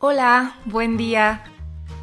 [0.00, 1.42] Hola, buen día.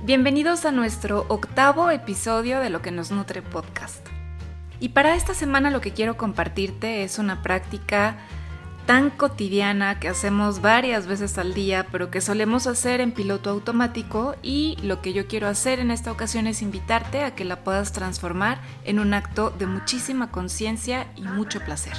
[0.04, 4.06] Bienvenidos a nuestro octavo episodio de Lo que nos nutre podcast.
[4.82, 8.18] Y para esta semana lo que quiero compartirte es una práctica
[8.86, 14.36] tan cotidiana que hacemos varias veces al día, pero que solemos hacer en piloto automático
[14.44, 17.94] y lo que yo quiero hacer en esta ocasión es invitarte a que la puedas
[17.94, 21.96] transformar en un acto de muchísima conciencia y mucho placer.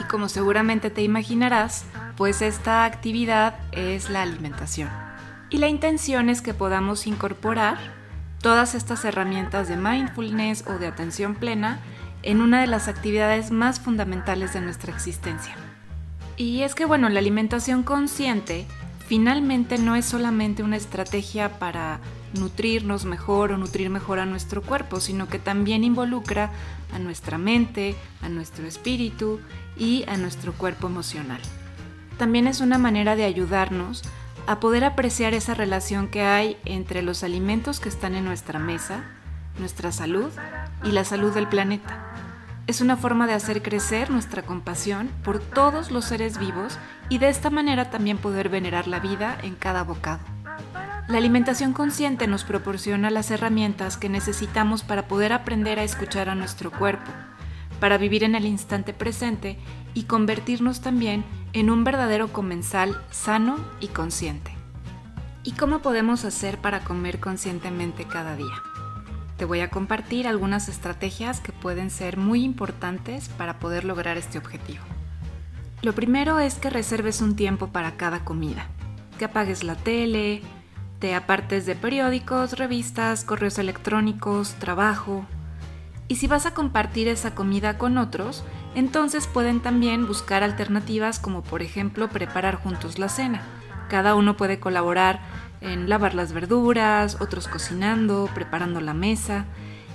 [0.00, 1.84] Y como seguramente te imaginarás,
[2.16, 5.07] pues esta actividad es la alimentación.
[5.50, 7.78] Y la intención es que podamos incorporar
[8.42, 11.80] todas estas herramientas de mindfulness o de atención plena
[12.22, 15.56] en una de las actividades más fundamentales de nuestra existencia.
[16.36, 18.66] Y es que bueno, la alimentación consciente
[19.06, 22.00] finalmente no es solamente una estrategia para
[22.34, 26.50] nutrirnos mejor o nutrir mejor a nuestro cuerpo, sino que también involucra
[26.92, 29.40] a nuestra mente, a nuestro espíritu
[29.78, 31.40] y a nuestro cuerpo emocional.
[32.18, 34.02] También es una manera de ayudarnos
[34.48, 39.04] a poder apreciar esa relación que hay entre los alimentos que están en nuestra mesa,
[39.58, 40.30] nuestra salud
[40.82, 42.02] y la salud del planeta.
[42.66, 46.78] Es una forma de hacer crecer nuestra compasión por todos los seres vivos
[47.10, 50.20] y de esta manera también poder venerar la vida en cada bocado.
[51.08, 56.34] La alimentación consciente nos proporciona las herramientas que necesitamos para poder aprender a escuchar a
[56.34, 57.10] nuestro cuerpo,
[57.80, 59.58] para vivir en el instante presente
[59.94, 64.52] y convertirnos también en un verdadero comensal sano y consciente.
[65.44, 68.62] ¿Y cómo podemos hacer para comer conscientemente cada día?
[69.38, 74.36] Te voy a compartir algunas estrategias que pueden ser muy importantes para poder lograr este
[74.36, 74.82] objetivo.
[75.80, 78.66] Lo primero es que reserves un tiempo para cada comida,
[79.16, 80.42] que apagues la tele,
[80.98, 85.24] te apartes de periódicos, revistas, correos electrónicos, trabajo.
[86.08, 88.42] Y si vas a compartir esa comida con otros,
[88.74, 93.42] entonces pueden también buscar alternativas como por ejemplo preparar juntos la cena.
[93.90, 95.20] Cada uno puede colaborar
[95.60, 99.44] en lavar las verduras, otros cocinando, preparando la mesa.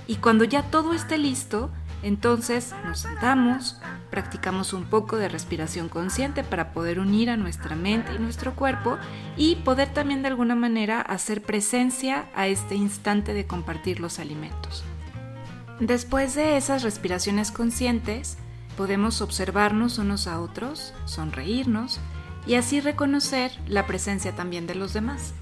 [0.06, 1.70] Y cuando ya todo esté listo,
[2.02, 3.80] entonces nos sentamos,
[4.10, 8.98] practicamos un poco de respiración consciente para poder unir a nuestra mente y nuestro cuerpo
[9.36, 14.84] y poder también de alguna manera hacer presencia a este instante de compartir los alimentos.
[15.80, 18.38] Después de esas respiraciones conscientes,
[18.76, 22.00] Podemos observarnos unos a otros, sonreírnos
[22.44, 25.32] y así reconocer la presencia también de los demás.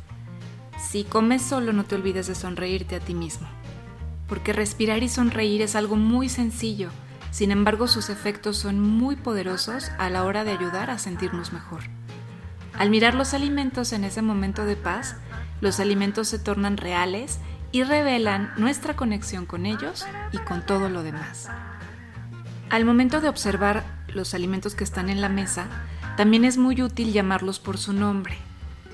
[0.78, 3.48] Si comes solo no te olvides de sonreírte a ti mismo,
[4.28, 6.90] porque respirar y sonreír es algo muy sencillo,
[7.30, 11.84] sin embargo sus efectos son muy poderosos a la hora de ayudar a sentirnos mejor.
[12.74, 15.16] Al mirar los alimentos en ese momento de paz,
[15.62, 17.38] los alimentos se tornan reales
[17.72, 21.48] y revelan nuestra conexión con ellos y con todo lo demás.
[22.70, 25.66] Al momento de observar los alimentos que están en la mesa,
[26.16, 28.36] también es muy útil llamarlos por su nombre.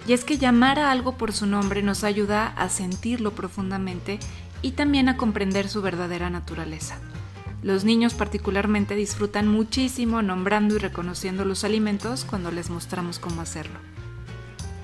[0.06, 4.20] Y es que llamar a algo por su nombre nos ayuda a sentirlo profundamente
[4.62, 6.96] y también a comprender su verdadera naturaleza.
[7.62, 13.78] Los niños particularmente disfrutan muchísimo nombrando y reconociendo los alimentos cuando les mostramos cómo hacerlo.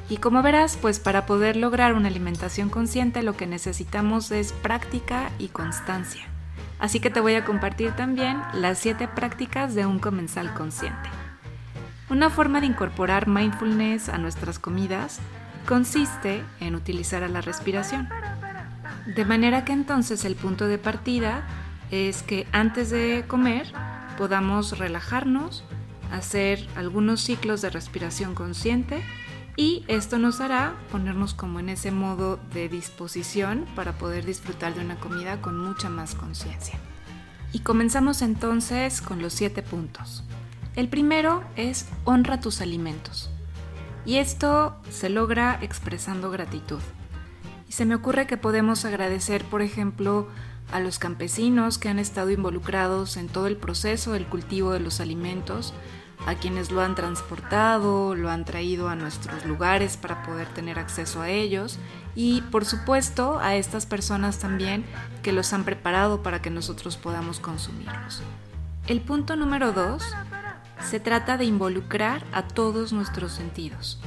[0.08, 5.30] Y como verás, pues para poder lograr una alimentación consciente lo que necesitamos es práctica
[5.38, 6.22] y constancia.
[6.78, 11.08] Así que te voy a compartir también las 7 prácticas de un comensal consciente.
[12.10, 15.20] Una forma de incorporar mindfulness a nuestras comidas
[15.66, 18.10] consiste en utilizar la respiración.
[19.06, 21.46] De manera que entonces el punto de partida
[21.90, 23.72] es que antes de comer
[24.18, 25.64] podamos relajarnos,
[26.12, 29.02] hacer algunos ciclos de respiración consciente
[29.56, 34.80] y esto nos hará ponernos como en ese modo de disposición para poder disfrutar de
[34.80, 36.78] una comida con mucha más conciencia.
[37.52, 40.24] Y comenzamos entonces con los siete puntos.
[40.74, 43.30] El primero es honra tus alimentos.
[44.04, 46.80] Y esto se logra expresando gratitud.
[47.68, 50.28] Y se me ocurre que podemos agradecer, por ejemplo,
[50.72, 54.98] a los campesinos que han estado involucrados en todo el proceso del cultivo de los
[54.98, 55.72] alimentos,
[56.26, 61.20] a quienes lo han transportado, lo han traído a nuestros lugares para poder tener acceso
[61.20, 61.78] a ellos
[62.14, 64.84] y por supuesto a estas personas también
[65.22, 68.22] que los han preparado para que nosotros podamos consumirlos.
[68.86, 70.02] El punto número dos
[70.82, 74.00] se trata de involucrar a todos nuestros sentidos.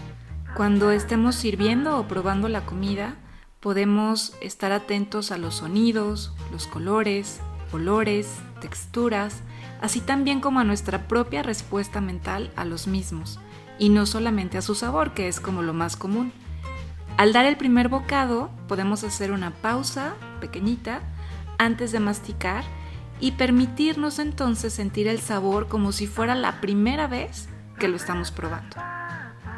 [0.55, 3.15] Cuando estemos sirviendo o probando la comida,
[3.59, 7.41] podemos estar atentos a los sonidos, los colores,
[7.71, 8.27] olores,
[8.61, 9.41] texturas,
[9.81, 13.39] así también como a nuestra propia respuesta mental a los mismos,
[13.79, 16.31] y no solamente a su sabor, que es como lo más común.
[17.17, 21.01] Al dar el primer bocado, podemos hacer una pausa pequeñita
[21.57, 22.63] antes de masticar
[23.19, 27.49] y permitirnos entonces sentir el sabor como si fuera la primera vez
[27.79, 28.77] que lo estamos probando.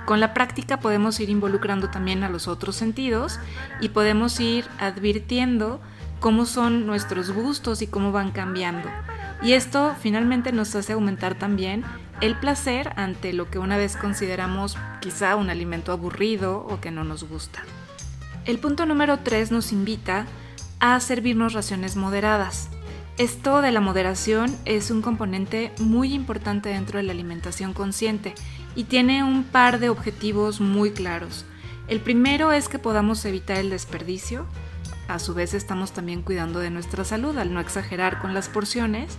[0.05, 3.39] con la práctica podemos ir involucrando también a los otros sentidos
[3.79, 5.81] y podemos ir advirtiendo
[6.19, 8.89] cómo son nuestros gustos y cómo van cambiando.
[9.41, 11.83] Y esto finalmente nos hace aumentar también
[12.21, 17.03] el placer ante lo que una vez consideramos quizá un alimento aburrido o que no
[17.03, 17.63] nos gusta.
[18.45, 20.25] El punto número 3 nos invita
[20.79, 22.69] a servirnos raciones moderadas.
[23.17, 28.33] Esto de la moderación es un componente muy importante dentro de la alimentación consciente
[28.75, 31.45] y tiene un par de objetivos muy claros.
[31.89, 34.45] El primero es que podamos evitar el desperdicio.
[35.09, 39.17] A su vez estamos también cuidando de nuestra salud al no exagerar con las porciones.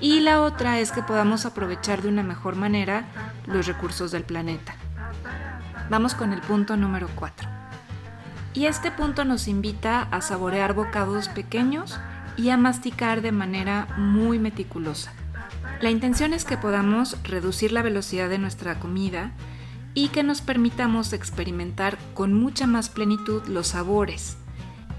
[0.00, 3.04] Y la otra es que podamos aprovechar de una mejor manera
[3.46, 4.74] los recursos del planeta.
[5.88, 7.48] Vamos con el punto número 4.
[8.54, 12.00] Y este punto nos invita a saborear bocados pequeños
[12.36, 15.12] y a masticar de manera muy meticulosa.
[15.80, 19.30] La intención es que podamos reducir la velocidad de nuestra comida
[19.94, 24.36] y que nos permitamos experimentar con mucha más plenitud los sabores.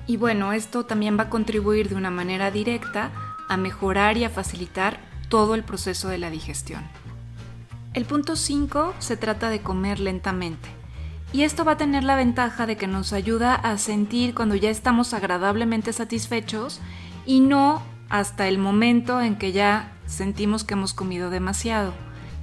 [0.08, 3.12] Y bueno, esto también va a contribuir de una manera directa
[3.48, 5.00] a mejorar y a facilitar
[5.30, 6.82] todo el proceso de la digestión.
[7.94, 10.70] El punto 5 se trata de comer lentamente.
[11.34, 14.70] Y esto va a tener la ventaja de que nos ayuda a sentir cuando ya
[14.70, 16.82] estamos agradablemente satisfechos
[17.26, 21.94] y no hasta el momento en que ya sentimos que hemos comido demasiado.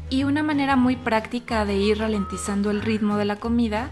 [0.09, 3.91] Y una manera muy práctica de ir ralentizando el ritmo de la comida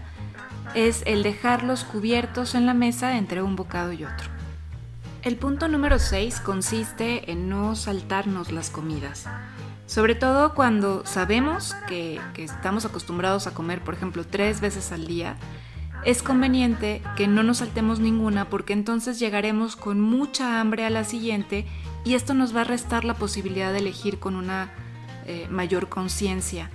[0.77, 4.29] es el dejar los cubiertos en la mesa entre un bocado y otro.
[5.23, 9.25] El punto número 6 consiste en no saltarnos las comidas.
[9.87, 15.07] Sobre todo cuando sabemos que, que, estamos acostumbrados a comer, por ejemplo, tres veces al
[15.07, 15.37] día,
[16.05, 21.03] es conveniente que no nos saltemos ninguna porque entonces llegaremos con mucha hambre a la
[21.03, 21.65] siguiente
[22.05, 24.69] y esto nos va a restar la posibilidad de elegir con una
[25.25, 26.69] eh, mayor conciencia.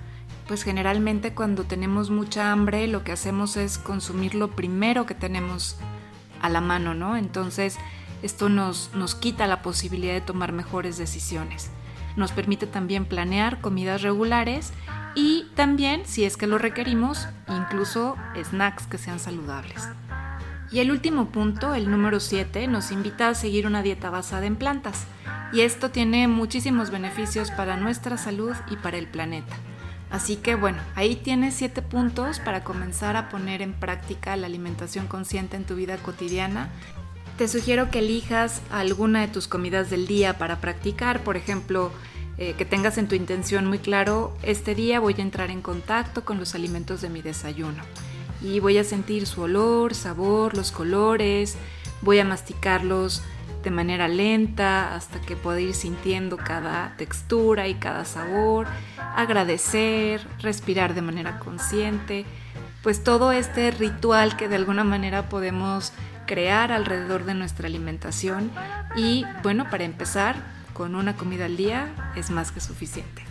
[0.47, 5.77] Pues generalmente cuando tenemos mucha hambre lo que hacemos es consumir lo primero que tenemos
[6.41, 7.15] a la mano, ¿no?
[7.15, 7.77] Entonces
[8.21, 11.71] esto nos, nos quita la posibilidad de tomar mejores decisiones.
[12.15, 14.71] Nos permite también planear comidas regulares
[15.15, 19.87] y también, si es que lo requerimos, incluso snacks que sean saludables.
[20.71, 24.55] Y el último punto, el número 7, nos invita a seguir una dieta basada en
[24.55, 25.05] plantas.
[25.51, 29.55] Y esto tiene muchísimos beneficios para nuestra salud y para el planeta.
[30.13, 35.07] Así que bueno, ahí tienes 7 puntos para comenzar a poner en práctica la alimentación
[35.07, 36.69] consciente en tu vida cotidiana.
[37.39, 41.91] Te sugiero que elijas alguna de tus comidas del día para practicar, por ejemplo,
[42.37, 46.23] eh, que tengas en tu intención muy claro, este día voy a entrar en contacto
[46.23, 47.83] con los alimentos de mi desayuno
[48.39, 51.55] y voy a sentir su olor, sabor, los colores,
[52.03, 53.23] voy a masticarlos
[53.63, 58.67] de manera lenta hasta que pueda ir sintiendo cada textura y cada sabor,
[59.15, 62.25] agradecer, respirar de manera consciente,
[62.81, 65.93] pues todo este ritual que de alguna manera podemos
[66.27, 68.51] crear alrededor de nuestra alimentación
[68.95, 70.35] y bueno, para empezar,
[70.73, 73.23] con una comida al día es más que suficiente.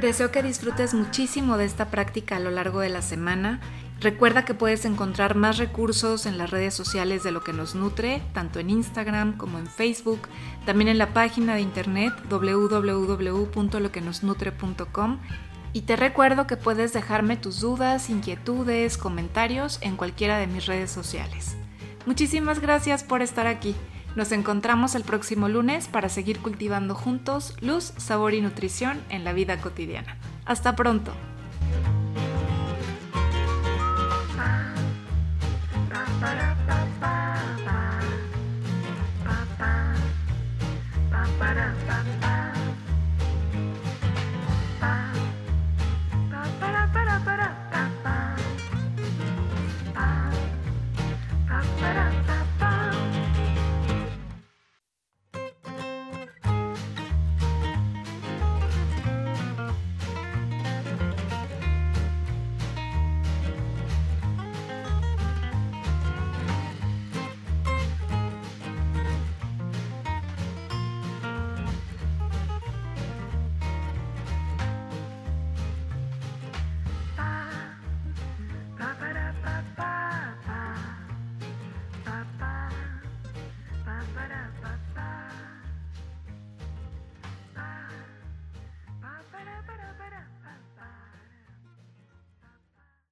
[0.00, 3.60] Deseo que disfrutes muchísimo de esta práctica a lo largo de la semana.
[4.00, 8.22] Recuerda que puedes encontrar más recursos en las redes sociales de lo que nos nutre,
[8.32, 10.20] tanto en Instagram como en Facebook,
[10.64, 15.18] también en la página de internet www.loquenosnutre.com
[15.72, 20.92] y te recuerdo que puedes dejarme tus dudas, inquietudes, comentarios en cualquiera de mis redes
[20.92, 21.56] sociales.
[22.06, 23.74] Muchísimas gracias por estar aquí.
[24.14, 29.32] Nos encontramos el próximo lunes para seguir cultivando juntos luz, sabor y nutrición en la
[29.32, 30.16] vida cotidiana.
[30.46, 31.12] Hasta pronto.